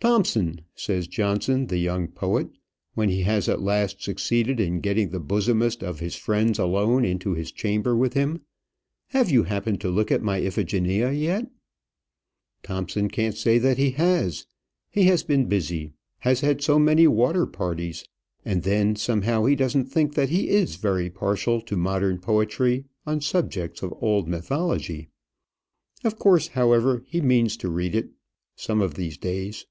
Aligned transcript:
"Thompson," 0.00 0.60
says 0.76 1.08
Johnson, 1.08 1.66
the 1.66 1.76
young 1.76 2.06
poet, 2.06 2.50
when 2.94 3.08
he 3.08 3.22
has 3.22 3.48
at 3.48 3.60
last 3.60 4.00
succeeded 4.00 4.60
in 4.60 4.78
getting 4.78 5.10
the 5.10 5.18
bosomest 5.18 5.82
of 5.82 5.98
his 5.98 6.14
friends 6.14 6.56
alone 6.56 7.04
into 7.04 7.34
his 7.34 7.50
chamber 7.50 7.96
with 7.96 8.14
him, 8.14 8.42
"have 9.08 9.28
you 9.28 9.42
happened 9.42 9.80
to 9.80 9.90
look 9.90 10.12
at 10.12 10.22
my 10.22 10.36
Iphigenia 10.38 11.10
yet?" 11.10 11.50
Thompson 12.62 13.08
can't 13.08 13.34
say 13.36 13.58
that 13.58 13.76
he 13.76 13.90
has. 13.90 14.46
He 14.88 15.02
has 15.06 15.24
been 15.24 15.46
busy; 15.46 15.94
has 16.20 16.42
had 16.42 16.62
so 16.62 16.78
many 16.78 17.08
water 17.08 17.44
parties; 17.44 18.04
and 18.44 18.62
then, 18.62 18.94
somehow, 18.94 19.46
he 19.46 19.56
doesn't 19.56 19.86
think 19.86 20.14
that 20.14 20.28
he 20.28 20.48
is 20.48 20.76
very 20.76 21.10
partial 21.10 21.60
to 21.62 21.76
modern 21.76 22.20
poetry 22.20 22.84
on 23.04 23.20
subjects 23.20 23.82
of 23.82 23.92
old 24.00 24.28
mythology. 24.28 25.08
Of 26.04 26.20
course, 26.20 26.46
however, 26.46 27.02
he 27.08 27.20
means 27.20 27.56
to 27.58 27.68
read 27.68 27.96
it 27.96 28.10
some 28.54 28.80
of 28.80 28.94
these 28.94 29.18
days. 29.18 29.66